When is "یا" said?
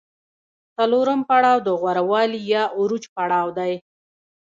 2.53-2.63